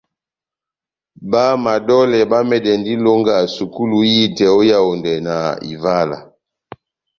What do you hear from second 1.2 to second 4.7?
Bá madolè bá mɛdɛndi ilonga sukulu ihitɛ ó